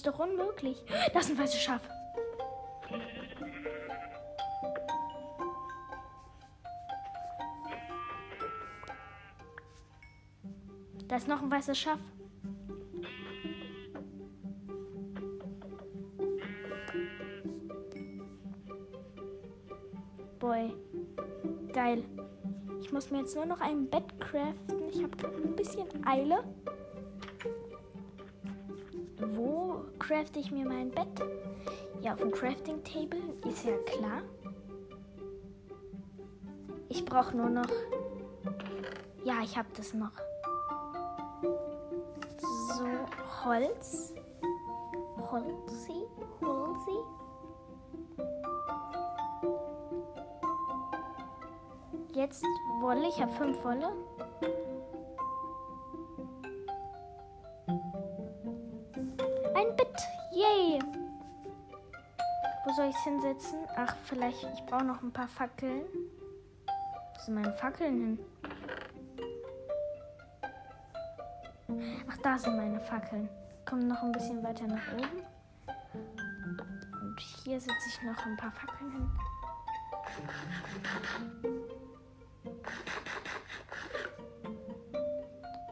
Doch 0.09 0.19
unmöglich. 0.19 0.83
Das 1.13 1.27
ist 1.27 1.33
ein 1.33 1.39
weißes 1.39 1.61
Schaf. 1.61 1.83
Da 11.07 11.17
ist 11.17 11.29
noch 11.29 11.43
ein 11.43 11.51
weißes 11.51 11.79
Schaf. 11.79 11.99
Boy. 20.39 20.75
Geil. 21.73 22.05
Ich 22.81 22.93
muss 22.93 23.11
mir 23.11 23.21
jetzt 23.21 23.35
nur 23.35 23.47
noch 23.47 23.61
ein 23.61 23.89
Bett 23.89 24.05
craften. 24.21 24.89
Ich 24.91 25.03
habe 25.03 25.37
ein 25.43 25.57
bisschen 25.57 25.87
Eile. 26.07 26.45
Crafte 30.09 30.39
ich 30.39 30.51
mir 30.51 30.65
mein 30.65 30.91
Bett? 30.91 31.07
Ja, 32.01 32.15
auf 32.15 32.21
dem 32.21 32.31
Crafting 32.31 32.83
Table, 32.83 33.21
ist 33.47 33.67
ja 33.67 33.77
klar. 33.85 34.23
Ich 36.89 37.05
brauche 37.05 37.37
nur 37.37 37.51
noch. 37.51 37.69
Ja, 39.23 39.43
ich 39.45 39.59
habe 39.59 39.69
das 39.77 39.93
noch. 39.93 40.13
So, 42.39 42.87
Holz. 43.45 44.15
Holzi. 45.31 46.07
Holzi. 46.41 46.99
Jetzt 52.15 52.43
Wolle. 52.81 53.09
Ich 53.09 53.21
habe 53.21 53.33
fünf 53.33 53.63
Wolle. 53.63 53.93
Hinsetzen? 63.09 63.59
Ach, 63.77 63.95
vielleicht. 64.05 64.45
Ich 64.55 64.65
brauche 64.67 64.85
noch 64.85 65.03
ein 65.03 65.13
paar 65.13 65.29
Fackeln. 65.29 65.83
Wo 66.67 67.21
sind 67.21 67.35
meine 67.35 67.53
Fackeln 67.55 67.97
hin? 67.97 68.19
Ach, 72.11 72.17
da 72.23 72.39
sind 72.39 72.57
meine 72.57 72.81
Fackeln. 72.81 73.29
Kommen 73.65 73.89
noch 73.89 74.03
ein 74.03 74.13
bisschen 74.13 74.43
weiter 74.43 74.67
nach 74.67 74.93
oben. 74.93 75.23
Und 77.01 77.21
hier 77.21 77.61
setze 77.61 77.89
ich 77.89 78.03
noch 78.03 78.27
ein 78.27 78.37
paar 78.37 78.53
Fackeln 78.53 78.93
hin. 78.93 79.11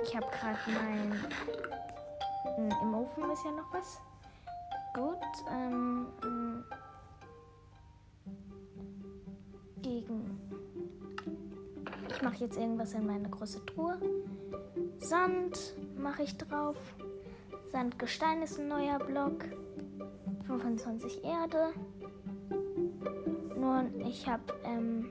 Ich 0.02 0.16
habe 0.16 0.26
gerade 0.26 0.58
mein. 0.66 1.24
Im 2.56 2.94
Ofen 2.94 3.30
ist 3.30 3.44
ja 3.44 3.50
noch 3.50 3.72
was. 3.72 4.00
Gut. 4.94 5.18
Ähm, 5.50 6.06
gegen. 10.00 10.38
Ich 12.10 12.22
mache 12.22 12.36
jetzt 12.36 12.56
irgendwas 12.56 12.92
in 12.94 13.06
meine 13.06 13.28
große 13.28 13.64
Truhe. 13.66 13.98
Sand 14.98 15.74
mache 15.96 16.22
ich 16.22 16.36
drauf. 16.36 16.76
Sandgestein 17.72 18.42
ist 18.42 18.58
ein 18.58 18.68
neuer 18.68 18.98
Block. 18.98 19.44
25 20.46 21.24
Erde. 21.24 21.72
Nur 23.56 23.84
ich 24.06 24.28
habe 24.28 24.42
ähm, 24.64 25.10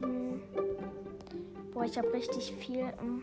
hm, 0.00 0.40
boah, 1.72 1.84
ich 1.84 1.96
habe 1.96 2.12
richtig 2.12 2.52
viel. 2.58 2.92
Ähm, 3.00 3.22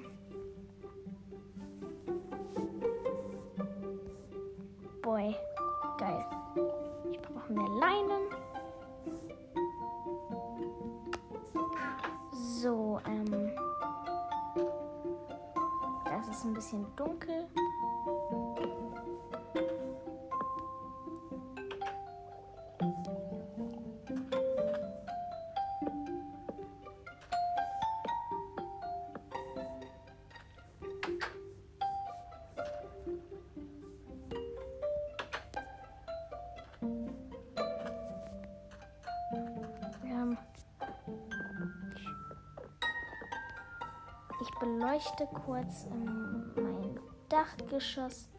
Ich 44.39 44.52
beleuchte 44.60 45.28
kurz 45.45 45.88
mein 45.89 47.00
Dachgeschoss 47.30 48.30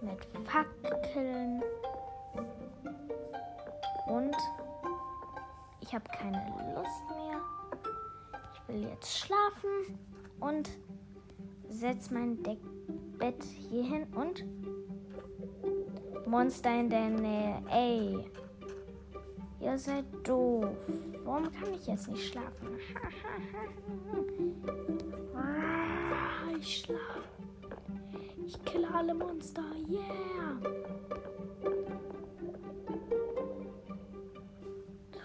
mit 0.00 0.24
Fackeln. 0.46 1.62
Und 4.06 4.36
ich 5.80 5.94
habe 5.94 6.04
keine 6.18 6.38
Lust 6.74 7.04
mehr. 7.08 7.40
Ich 8.54 8.68
will 8.68 8.88
jetzt 8.88 9.18
schlafen 9.18 9.98
und 10.40 10.70
setze 11.68 12.12
mein 12.12 12.42
Deck 12.42 12.58
Bett 13.18 13.42
hier 13.44 13.84
hin 13.84 14.06
und 14.14 14.44
Monster 16.26 16.80
in 16.80 16.90
der 16.90 17.10
Nähe. 17.10 17.62
Ey, 17.70 18.30
ihr 19.60 19.78
seid 19.78 20.04
doof. 20.24 20.76
Warum 21.24 21.50
kann 21.52 21.72
ich 21.74 21.86
jetzt 21.86 22.08
nicht 22.08 22.32
schlafen? 22.32 22.78
ich. 26.64 26.88
Ich 28.46 28.64
kille 28.64 28.88
alle 28.92 29.14
Monster. 29.14 29.62
Yeah. 29.88 30.00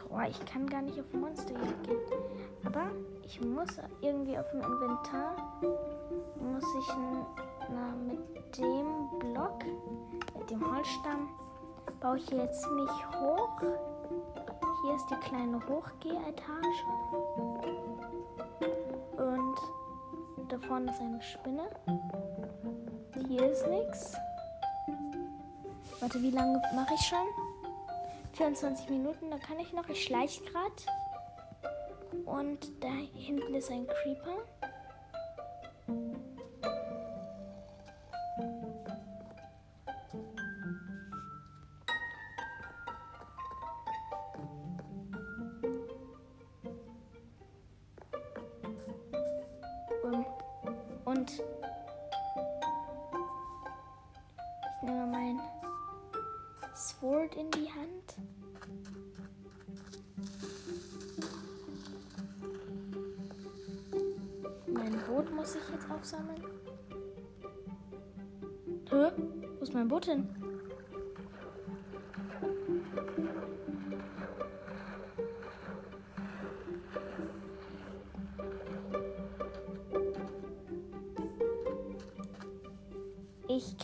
Oh, 0.10 0.22
ich 0.28 0.46
kann 0.46 0.68
gar 0.68 0.82
nicht 0.82 1.00
auf 1.00 1.14
Monster 1.14 1.54
gehen. 1.54 1.98
Aber 2.66 2.92
ich 3.24 3.40
muss 3.42 3.70
irgendwie 4.02 4.38
auf 4.38 4.50
dem 4.52 4.62
Inventar 4.62 5.36
muss 6.42 6.64
ich 6.80 6.88
na, 7.70 7.94
mit 8.08 8.58
dem 8.58 9.20
Block, 9.20 9.64
mit 10.38 10.50
dem 10.50 10.76
Holzstamm, 10.76 11.30
baue 12.00 12.18
ich 12.18 12.30
jetzt 12.32 12.70
mich 12.72 12.92
hoch. 13.20 13.62
Hier 14.84 14.96
ist 14.96 15.10
die 15.10 15.16
kleine 15.28 15.60
Hochgehetage. 15.68 17.49
Da 20.60 20.68
vorne 20.68 20.92
ist 20.92 21.00
eine 21.00 21.22
Spinne. 21.22 21.70
Hier 23.28 23.52
ist 23.52 23.68
nichts. 23.68 24.16
Warte, 26.00 26.22
wie 26.22 26.32
lange 26.32 26.62
mache 26.74 26.94
ich 26.96 27.02
schon? 27.02 27.28
24 28.34 28.90
Minuten, 28.90 29.30
da 29.30 29.38
kann 29.38 29.60
ich 29.60 29.74
noch. 29.74 29.88
Ich 29.90 30.04
schleiche 30.04 30.44
gerade. 30.46 30.72
Und 32.26 32.84
da 32.84 32.92
hinten 33.14 33.54
ist 33.54 33.70
ein 33.70 33.86
Creeper. 33.88 34.38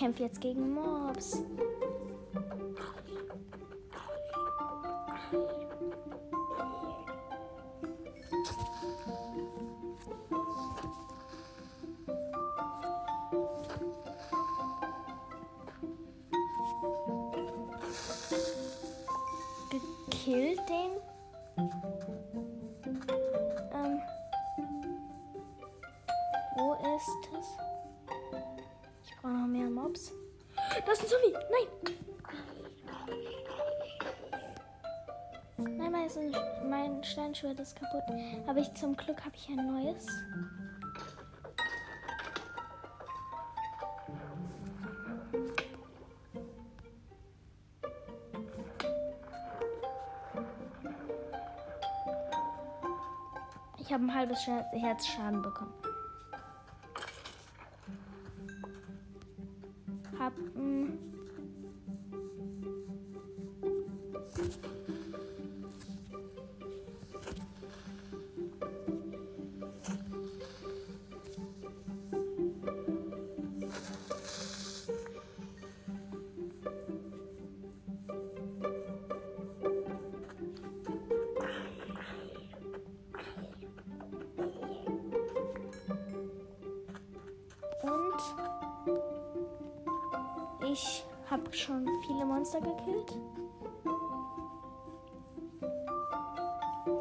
kämpfe 0.06 0.24
jetzt 0.24 0.40
gegen 0.40 0.72
Mobs. 0.72 1.42
Gekillt 19.72 20.60
den? 20.70 21.05
Ein 31.06 31.10
Zombie! 31.10 31.34
Nein! 31.52 31.68
Nein, 35.58 35.92
mein, 35.92 36.10
mein 36.70 37.04
Steinschwert 37.04 37.60
ist 37.60 37.76
kaputt. 37.76 38.04
Aber 38.48 38.60
ich 38.60 38.74
zum 38.74 38.96
Glück 38.96 39.24
habe 39.24 39.36
ich 39.36 39.50
ein 39.50 39.68
neues. 39.68 40.08
Ich 53.78 53.94
habe 53.94 54.04
ein 54.04 54.14
halbes 54.14 54.48
Herz 54.48 55.06
Schaden 55.06 55.42
bekommen. 55.42 55.85
Ich 90.76 91.06
habe 91.32 91.54
schon 91.54 91.88
viele 92.06 92.26
Monster 92.26 92.60
gekillt. 92.60 93.18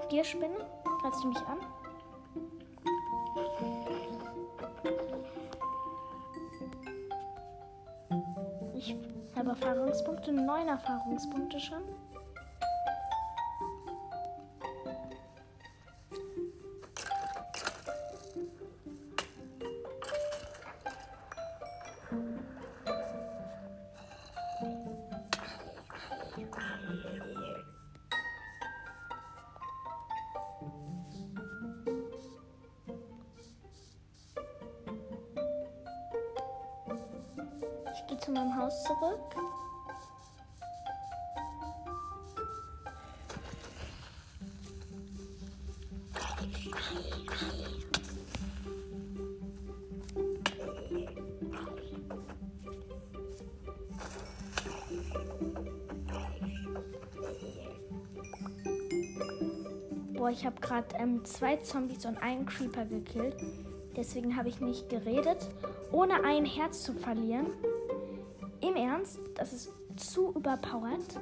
Gierspinne, 0.08 0.64
greifst 1.00 1.24
du 1.24 1.28
mich 1.28 1.38
an? 1.38 1.58
Ich 8.76 8.96
habe 9.34 9.50
Erfahrungspunkte, 9.50 10.32
neun 10.32 10.68
Erfahrungspunkte 10.68 11.58
schon. 11.58 11.82
Boah, 60.24 60.30
ich 60.30 60.46
habe 60.46 60.58
gerade 60.58 60.86
ähm, 60.98 61.22
zwei 61.26 61.56
Zombies 61.56 62.06
und 62.06 62.16
einen 62.16 62.46
Creeper 62.46 62.86
gekillt. 62.86 63.36
Deswegen 63.94 64.34
habe 64.34 64.48
ich 64.48 64.58
nicht 64.58 64.88
geredet, 64.88 65.50
ohne 65.92 66.24
ein 66.24 66.46
Herz 66.46 66.82
zu 66.82 66.94
verlieren. 66.94 67.48
Im 68.62 68.74
Ernst, 68.74 69.20
das 69.34 69.52
ist 69.52 69.70
zu 69.96 70.32
überpowered. 70.32 71.20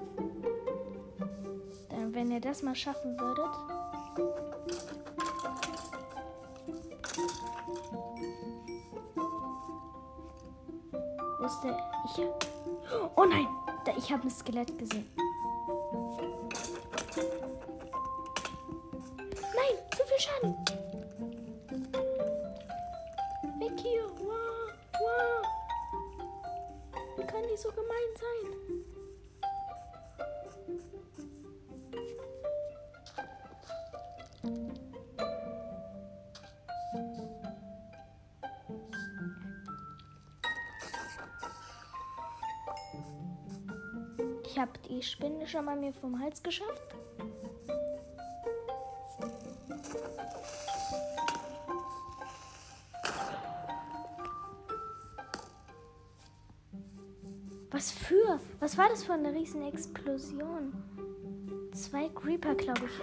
Dann, 1.89 2.15
wenn 2.15 2.31
ihr 2.31 2.41
das 2.41 2.63
mal 2.63 2.77
schaffen 2.77 3.19
würdet. 3.19 3.51
Wo 11.41 11.45
ist 11.45 11.61
der? 11.65 11.77
Ich. 12.05 12.23
Oh 13.17 13.25
nein! 13.25 13.49
Ich 13.99 14.13
habe 14.13 14.23
ein 14.23 14.31
Skelett 14.31 14.79
gesehen. 14.79 15.09
Wie 20.43 20.49
können 27.27 27.47
die 27.49 27.57
so 27.57 27.71
gemein 27.71 28.11
sein? 28.17 28.51
Ich 44.45 44.59
habe 44.59 44.73
die 44.89 45.01
Spinne 45.03 45.47
schon 45.47 45.65
mal 45.67 45.77
mir 45.77 45.93
vom 45.93 46.19
Hals 46.19 46.43
geschafft. 46.43 46.97
Was 57.71 57.91
für? 57.91 58.39
Was 58.61 58.77
war 58.77 58.89
das 58.91 59.03
für 59.03 59.15
eine 59.15 59.33
riesen 59.33 59.67
Explosion? 59.67 60.73
Zwei 61.73 62.09
Creeper, 62.11 62.55
glaube 62.55 62.83
ich. 62.85 63.01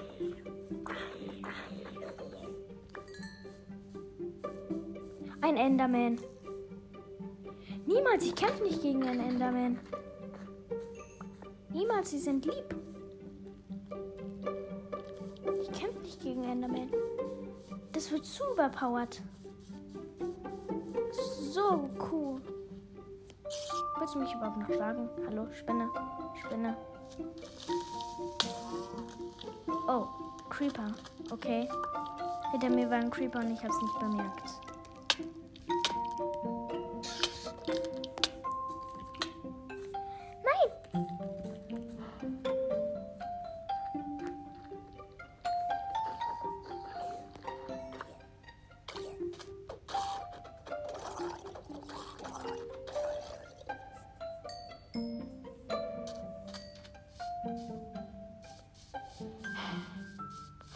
Ein 5.42 5.58
Enderman. 5.58 6.20
Niemals, 7.88 8.24
ich 8.24 8.36
kämpfe 8.36 8.64
nicht 8.64 8.82
gegen 8.82 9.04
einen 9.04 9.22
Enderman. 9.22 9.80
Niemals, 11.70 12.12
sie 12.12 12.20
sind 12.20 12.46
lieb. 12.46 12.76
Das 18.10 18.16
wird 18.16 18.26
zu 18.26 18.44
überpowered. 18.54 19.22
So 21.54 21.88
cool. 22.12 22.42
Willst 24.00 24.16
du 24.16 24.20
mich 24.20 24.34
überhaupt 24.34 24.58
noch 24.58 24.66
schlagen? 24.66 25.08
Hallo, 25.28 25.48
Spinne. 25.52 25.88
Spinne. 26.44 26.76
Oh, 29.88 30.08
Creeper. 30.50 30.88
Okay. 31.30 31.70
Hinter 32.50 32.70
mir 32.72 32.90
war 32.90 32.98
ein 32.98 33.12
Creeper 33.12 33.42
und 33.42 33.52
ich 33.52 33.64
hab's 33.64 33.80
nicht 33.80 34.00
bemerkt. 34.00 34.69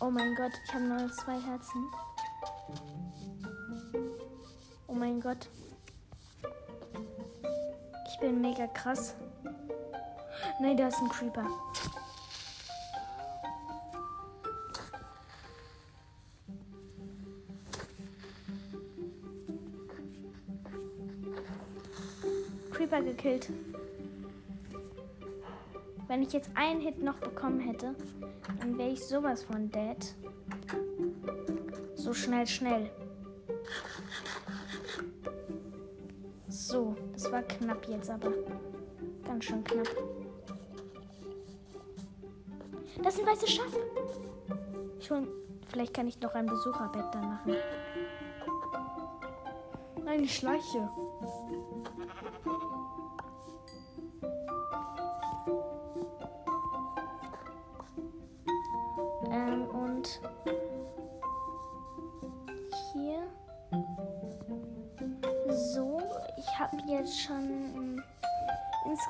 Oh 0.05 0.11
mein 0.11 0.35
Gott, 0.35 0.51
ich 0.65 0.73
habe 0.73 0.83
nur 0.83 1.09
zwei 1.13 1.39
Herzen. 1.39 1.87
Oh 4.85 4.93
mein 4.93 5.21
Gott. 5.21 5.47
Ich 8.09 8.19
bin 8.19 8.41
mega 8.41 8.67
krass. 8.67 9.15
Nein, 10.59 10.75
da 10.75 10.89
ist 10.89 10.99
ein 10.99 11.07
Creeper. 11.07 11.47
Creeper 22.73 23.01
gekillt. 23.03 23.53
Wenn 26.09 26.23
ich 26.23 26.33
jetzt 26.33 26.49
einen 26.55 26.81
Hit 26.81 27.01
noch 27.01 27.19
bekommen 27.19 27.61
hätte, 27.61 27.95
dann 28.59 28.77
wäre 28.77 28.89
ich 28.89 29.03
sowas 29.05 29.43
von 29.43 29.69
dead. 29.71 30.15
So 31.95 32.13
schnell, 32.13 32.47
schnell. 32.47 32.89
So, 36.47 36.95
das 37.13 37.31
war 37.31 37.43
knapp 37.43 37.87
jetzt 37.87 38.09
aber. 38.09 38.31
Ganz 39.25 39.45
schön 39.45 39.63
knapp. 39.63 39.87
Das 43.01 43.15
ist 43.15 43.21
ein 43.21 43.27
weißes 43.27 43.49
Schaf. 43.49 43.77
Schon, 44.99 45.27
vielleicht 45.67 45.93
kann 45.93 46.07
ich 46.07 46.19
noch 46.21 46.33
ein 46.35 46.45
Besucherbett 46.45 47.05
da 47.13 47.21
machen. 47.21 47.55
Ich 50.21 50.35
schleiche. 50.35 50.89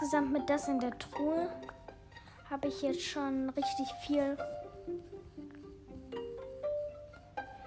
Insgesamt 0.03 0.33
mit 0.33 0.49
das 0.49 0.67
in 0.67 0.79
der 0.79 0.97
Truhe 0.99 1.47
habe 2.49 2.67
ich 2.67 2.81
jetzt 2.81 3.03
schon 3.03 3.49
richtig 3.51 3.87
viel. 4.05 4.37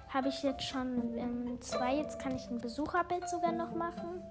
Habe 0.09 0.27
ich 0.29 0.43
jetzt 0.43 0.63
schon 0.63 1.17
ähm, 1.17 1.57
zwei. 1.61 1.95
Jetzt 1.95 2.19
kann 2.19 2.35
ich 2.35 2.47
ein 2.51 2.59
Besucherbett 2.59 3.27
sogar 3.27 3.51
noch 3.51 3.73
machen. 3.73 4.21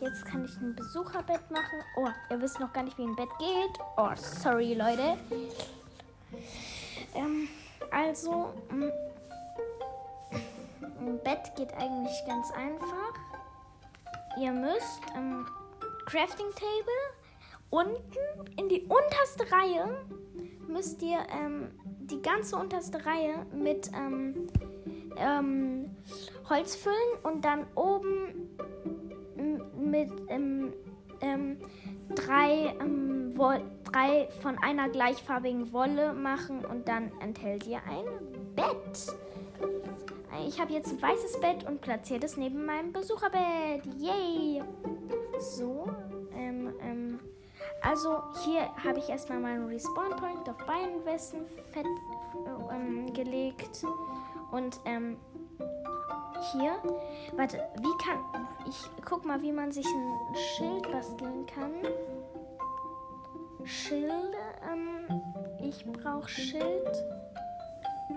Jetzt 0.00 0.24
kann 0.24 0.46
ich 0.46 0.56
ein 0.56 0.74
Besucherbett 0.74 1.50
machen. 1.50 1.80
Oh, 1.98 2.08
ihr 2.30 2.40
wisst 2.40 2.60
noch 2.60 2.72
gar 2.72 2.82
nicht, 2.82 2.96
wie 2.96 3.04
ein 3.04 3.14
Bett 3.14 3.28
geht. 3.38 3.78
Oh, 3.98 4.10
sorry, 4.14 4.72
Leute. 4.72 5.18
Ähm, 7.14 7.46
also, 7.90 8.54
mm, 8.70 8.90
ein 11.00 11.20
Bett 11.22 11.54
geht 11.56 11.74
eigentlich 11.74 12.24
ganz 12.26 12.50
einfach. 12.52 13.12
Ihr 14.38 14.52
müsst 14.52 15.02
ähm, 15.14 15.46
Crafting 16.06 16.46
Table 16.54 17.16
unten 17.70 18.56
in 18.56 18.68
die 18.68 18.82
unterste 18.82 19.50
Reihe 19.52 20.06
müsst 20.68 21.02
ihr 21.02 21.18
ähm, 21.30 21.70
die 22.00 22.22
ganze 22.22 22.56
unterste 22.56 23.04
Reihe 23.04 23.44
mit 23.52 23.90
ähm, 23.92 24.46
ähm, 25.16 25.96
Holz 26.48 26.76
füllen 26.76 26.96
und 27.24 27.44
dann 27.44 27.66
oben 27.74 28.56
mit 29.76 30.10
ähm, 30.28 30.72
ähm, 31.20 31.58
drei, 32.14 32.74
ähm, 32.80 33.34
drei 33.84 34.28
von 34.42 34.58
einer 34.58 34.88
gleichfarbigen 34.88 35.72
Wolle 35.72 36.12
machen 36.12 36.64
und 36.64 36.88
dann 36.88 37.10
enthält 37.20 37.66
ihr 37.66 37.80
ein 37.88 38.06
Bett. 38.54 39.16
Ich 40.46 40.60
habe 40.60 40.72
jetzt 40.72 40.92
ein 40.92 41.00
weißes 41.00 41.40
Bett 41.40 41.64
und 41.66 41.80
platziere 41.80 42.20
das 42.20 42.36
neben 42.36 42.66
meinem 42.66 42.92
Besucherbett. 42.92 43.86
Yay! 43.98 44.62
So, 45.38 45.88
ähm, 46.34 46.72
ähm, 46.80 47.20
also 47.82 48.22
hier 48.44 48.68
habe 48.82 48.98
ich 48.98 49.08
erstmal 49.08 49.38
meinen 49.38 49.66
Respawn 49.66 50.10
Point 50.16 50.48
auf 50.48 50.56
beiden 50.66 51.04
Westen 51.04 51.46
fett 51.72 51.86
äh, 51.86 52.74
ähm, 52.74 53.12
gelegt 53.12 53.84
und 54.50 54.80
ähm, 54.84 55.18
hier, 56.52 56.76
warte, 57.36 57.58
wie 57.80 58.04
kann 58.04 58.18
ich 58.68 58.90
guck 59.04 59.24
mal, 59.24 59.40
wie 59.42 59.52
man 59.52 59.70
sich 59.72 59.86
ein 59.86 60.36
Schild 60.36 60.90
basteln 60.90 61.46
kann. 61.46 61.72
Schilde, 63.64 64.38
ähm, 64.70 65.22
ich 65.60 65.84
brauche 65.84 66.28
Schild. 66.28 67.04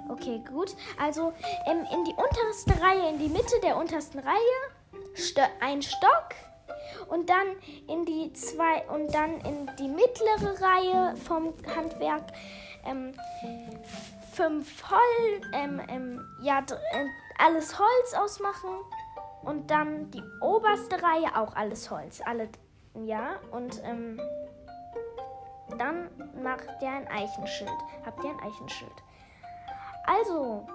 Okay, 0.09 0.41
gut. 0.51 0.75
Also 0.99 1.33
ähm, 1.65 1.85
in 1.93 2.03
die 2.05 2.13
unterste 2.13 2.81
Reihe, 2.81 3.09
in 3.09 3.19
die 3.19 3.29
Mitte 3.29 3.59
der 3.63 3.77
untersten 3.77 4.19
Reihe, 4.19 4.35
ein 5.61 5.81
Stock 5.81 6.35
und 7.07 7.29
dann 7.29 7.47
in 7.87 8.05
die 8.05 8.31
zwei 8.33 8.87
und 8.89 9.13
dann 9.13 9.39
in 9.41 9.69
die 9.77 9.87
mittlere 9.87 10.61
Reihe 10.61 11.15
vom 11.17 11.53
Handwerk 11.75 12.23
ähm, 12.85 13.13
fünf 14.33 14.83
Holz, 14.89 15.45
ähm, 15.53 15.81
ähm, 15.89 16.21
ja, 16.41 16.59
äh, 16.59 17.05
alles 17.37 17.77
Holz 17.77 18.13
ausmachen 18.13 18.69
und 19.43 19.69
dann 19.69 20.11
die 20.11 20.23
oberste 20.41 21.01
Reihe 21.01 21.35
auch 21.35 21.55
alles 21.55 21.89
Holz, 21.89 22.21
alle, 22.25 22.49
ja, 22.93 23.39
und 23.51 23.81
ähm, 23.83 24.19
dann 25.77 26.09
macht 26.41 26.67
ihr 26.81 26.89
ein 26.89 27.07
Eichenschild. 27.07 27.69
Habt 28.05 28.23
ihr 28.23 28.31
ein 28.31 28.39
Eichenschild? 28.39 28.91
Also, 30.05 30.67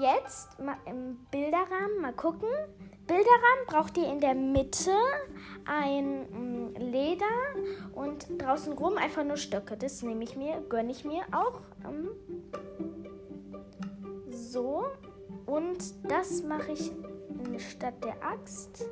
jetzt 0.00 0.48
im 0.86 1.16
Bilderrahmen 1.30 2.00
mal 2.00 2.12
gucken. 2.12 2.48
Bilderrahmen 3.06 3.66
braucht 3.66 3.96
ihr 3.98 4.10
in 4.10 4.20
der 4.20 4.34
Mitte 4.34 4.92
ein 5.64 6.72
mm, 6.72 6.76
Leder 6.76 7.24
und 7.94 8.26
draußen 8.40 8.72
rum 8.72 8.96
einfach 8.96 9.24
nur 9.24 9.36
Stöcke. 9.36 9.76
Das 9.76 10.02
nehme 10.02 10.24
ich 10.24 10.36
mir, 10.36 10.60
gönne 10.68 10.90
ich 10.90 11.04
mir 11.04 11.22
auch. 11.32 11.60
Ähm, 11.84 12.10
so. 14.28 14.86
Und 15.46 15.78
das 16.10 16.42
mache 16.42 16.72
ich 16.72 16.90
statt 17.58 17.94
der 18.04 18.16
Axt. 18.24 18.84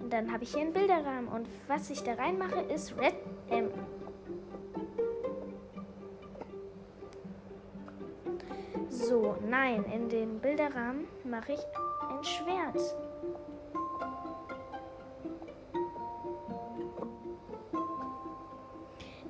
Und 0.00 0.12
dann 0.12 0.32
habe 0.32 0.44
ich 0.44 0.52
hier 0.52 0.62
einen 0.62 0.72
Bilderrahmen. 0.72 1.28
Und 1.28 1.48
was 1.66 1.90
ich 1.90 2.02
da 2.02 2.14
reinmache, 2.14 2.60
ist 2.72 2.96
Red. 2.96 3.14
Ähm, 3.50 3.70
so, 8.92 9.36
nein, 9.48 9.84
in 9.84 10.08
den 10.08 10.38
Bilderrahmen 10.38 11.06
mache 11.24 11.52
ich 11.52 11.60
ein 12.10 12.22
Schwert. 12.22 12.94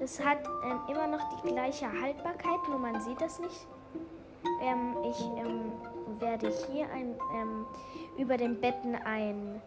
Das 0.00 0.22
hat 0.24 0.38
ähm, 0.64 0.80
immer 0.88 1.06
noch 1.06 1.20
die 1.36 1.48
gleiche 1.48 1.86
Haltbarkeit, 1.86 2.58
nur 2.68 2.78
man 2.78 3.00
sieht 3.02 3.20
das 3.20 3.38
nicht. 3.38 3.68
Ähm, 4.60 4.96
ich 5.08 5.20
ähm, 5.20 5.70
werde 6.18 6.52
hier 6.72 6.90
ein, 6.90 7.14
ähm, 7.36 7.64
über 8.18 8.36
den 8.36 8.60
Betten 8.60 8.96
ein 8.96 9.62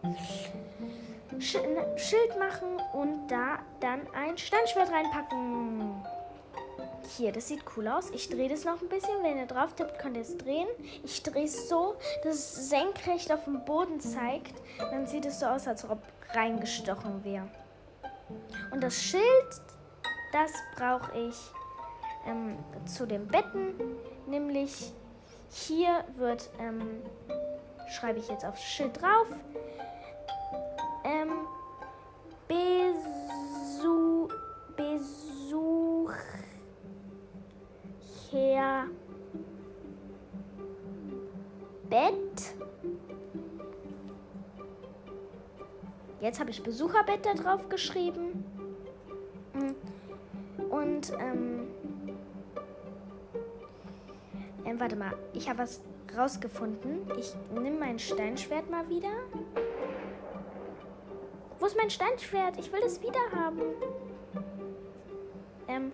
Schild 1.38 2.38
machen 2.38 2.68
und 2.92 3.28
da 3.28 3.60
dann 3.80 4.00
ein 4.12 4.36
Steinschwert 4.36 4.92
reinpacken. 4.92 5.75
Hier, 7.16 7.32
das 7.32 7.48
sieht 7.48 7.62
cool 7.76 7.88
aus. 7.88 8.10
Ich 8.10 8.28
drehe 8.28 8.48
das 8.48 8.64
noch 8.64 8.80
ein 8.80 8.88
bisschen. 8.88 9.22
Wenn 9.22 9.38
ihr 9.38 9.46
drauf 9.46 9.74
tippt, 9.74 9.98
könnt 9.98 10.16
ihr 10.16 10.22
es 10.22 10.36
drehen. 10.36 10.68
Ich 11.04 11.22
drehe 11.22 11.44
es 11.44 11.68
so, 11.68 11.96
dass 12.24 12.34
es 12.34 12.70
senkrecht 12.70 13.32
auf 13.32 13.44
dem 13.44 13.64
Boden 13.64 14.00
zeigt. 14.00 14.54
Dann 14.78 15.06
sieht 15.06 15.24
es 15.24 15.40
so 15.40 15.46
aus, 15.46 15.66
als 15.66 15.88
ob 15.88 16.00
reingestochen 16.32 17.24
wäre. 17.24 17.48
Und 18.72 18.82
das 18.82 19.00
Schild, 19.00 19.22
das 20.32 20.52
brauche 20.74 21.16
ich 21.16 21.36
ähm, 22.26 22.58
zu 22.86 23.06
den 23.06 23.26
Betten. 23.28 23.74
Nämlich 24.26 24.92
hier 25.50 26.04
wird, 26.16 26.50
ähm, 26.58 27.02
schreibe 27.88 28.18
ich 28.18 28.28
jetzt 28.28 28.44
aufs 28.44 28.62
Schild 28.62 29.00
drauf. 29.00 29.28
Habe 46.46 46.52
ich 46.52 46.62
Besucherbett 46.62 47.26
da 47.26 47.34
drauf 47.34 47.68
geschrieben. 47.68 48.44
Und, 50.70 51.12
ähm, 51.18 51.66
ähm 54.64 54.78
warte 54.78 54.94
mal, 54.94 55.12
ich 55.32 55.48
habe 55.48 55.58
was 55.58 55.80
rausgefunden. 56.16 57.00
Ich 57.18 57.34
nehme 57.52 57.80
mein 57.80 57.98
Steinschwert 57.98 58.70
mal 58.70 58.88
wieder. 58.88 59.08
Wo 61.58 61.66
ist 61.66 61.76
mein 61.76 61.90
Steinschwert? 61.90 62.56
Ich 62.60 62.72
will 62.72 62.82
es 62.86 63.02
wieder 63.02 63.18
haben. 63.34 63.62
Ähm, 65.66 65.90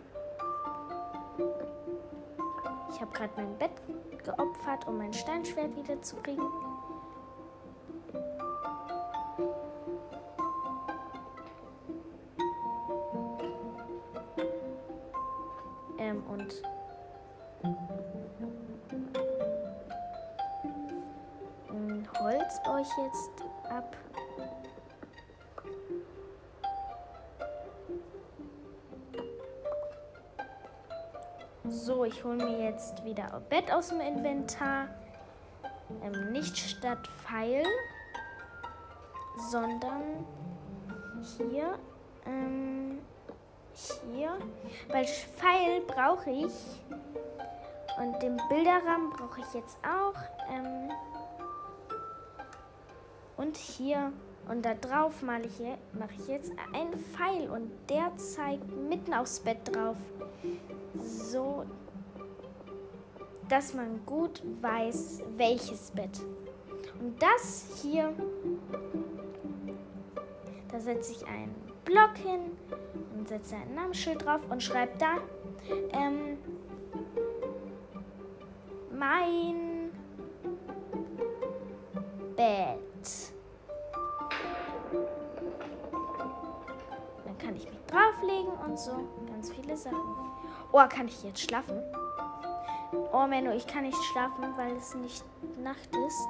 ich 2.91 3.01
habe 3.01 3.11
gerade 3.15 3.33
mein 3.37 3.57
Bett 3.57 3.71
geopfert, 4.23 4.87
um 4.87 4.99
mein 4.99 5.15
Steinschwert 5.15 5.75
wiederzukriegen. 5.77 6.45
Ähm, 6.45 6.72
jetzt 32.83 33.05
wieder 33.05 33.41
Bett 33.49 33.73
aus 33.73 33.89
dem 33.89 34.01
Inventar. 34.01 34.89
Ähm, 36.03 36.33
nicht 36.33 36.57
statt 36.57 37.09
Pfeil, 37.25 37.65
sondern 39.51 40.27
hier. 41.39 41.79
Ähm, 42.27 42.99
hier. 43.75 44.39
Weil 44.89 45.05
Pfeil 45.05 45.81
brauche 45.87 46.31
ich. 46.31 46.53
Und 47.99 48.23
den 48.23 48.41
Bilderrahmen 48.49 49.11
brauche 49.11 49.41
ich 49.41 49.55
jetzt 49.55 49.79
auch. 49.85 50.19
Ähm, 50.51 50.91
und 53.37 53.57
hier 53.57 54.13
und 54.49 54.65
da 54.65 54.75
drauf 54.75 55.23
mache 55.23 55.43
ich 55.43 56.29
jetzt 56.29 56.53
einen 56.73 56.99
Pfeil 56.99 57.49
und 57.51 57.71
der 57.89 58.17
zeigt 58.17 58.71
mitten 58.89 59.15
aufs 59.15 59.41
Bett 59.41 59.59
drauf. 59.75 59.97
So, 61.01 61.65
dass 63.53 63.75
man 63.75 64.01
gut 64.07 64.43
weiß, 64.63 65.25
welches 65.37 65.91
Bett. 65.91 66.23
Und 66.99 67.21
das 67.23 67.67
hier, 67.83 68.15
da 70.71 70.81
setze 70.81 71.13
ich 71.13 71.27
einen 71.27 71.55
Block 71.85 72.17
hin 72.17 72.57
und 73.15 73.29
setze 73.29 73.57
ein 73.57 73.75
Namensschild 73.75 74.25
drauf 74.25 74.41
und 74.49 74.63
schreibe 74.63 74.93
da 74.97 75.19
ähm, 75.93 76.39
mein 78.91 79.91
Bett. 82.35 83.35
Dann 87.27 87.37
kann 87.37 87.55
ich 87.55 87.69
mich 87.69 87.81
drauflegen 87.87 88.53
und 88.67 88.79
so. 88.79 88.93
Ganz 89.27 89.51
viele 89.53 89.77
Sachen. 89.77 90.01
Oh, 90.73 90.81
kann 90.89 91.07
ich 91.07 91.23
jetzt 91.23 91.43
schlafen? 91.43 91.83
Oh, 93.13 93.27
Menno, 93.27 93.53
ich 93.53 93.67
kann 93.67 93.83
nicht 93.83 94.03
schlafen, 94.05 94.57
weil 94.57 94.75
es 94.77 94.95
nicht 94.95 95.23
Nacht 95.59 95.91
ist. 96.07 96.29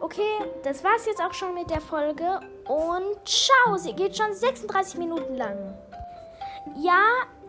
Okay, 0.00 0.38
das 0.62 0.82
war's 0.82 1.04
jetzt 1.04 1.22
auch 1.22 1.34
schon 1.34 1.54
mit 1.54 1.68
der 1.68 1.82
Folge. 1.82 2.40
Und 2.66 3.28
ciao, 3.28 3.76
sie 3.76 3.92
geht 3.92 4.16
schon 4.16 4.32
36 4.32 4.98
Minuten 4.98 5.36
lang. 5.36 5.76
Ja, 6.76 7.02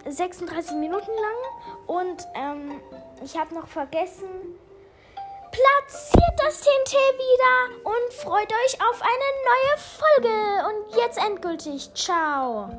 36 0.05 0.75
Minuten 0.75 1.11
lang. 1.11 1.87
Und 1.87 2.27
ähm, 2.35 2.81
ich 3.23 3.37
habe 3.37 3.55
noch 3.55 3.67
vergessen, 3.67 4.29
platziert 5.51 6.39
das 6.45 6.61
TNT 6.61 6.93
wieder 6.93 7.85
und 7.85 8.13
freut 8.13 8.51
euch 8.51 8.75
auf 8.81 9.01
eine 9.01 9.29
neue 9.47 9.77
Folge. 9.77 10.67
Und 10.67 10.97
jetzt 10.97 11.17
endgültig. 11.17 11.93
Ciao. 11.93 12.69